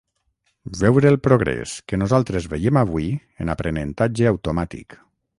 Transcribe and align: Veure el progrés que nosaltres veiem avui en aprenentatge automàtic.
Veure 0.77 1.09
el 1.09 1.17
progrés 1.25 1.73
que 1.91 1.99
nosaltres 2.03 2.47
veiem 2.53 2.79
avui 2.81 3.11
en 3.45 3.53
aprenentatge 3.55 4.31
automàtic. 4.31 4.97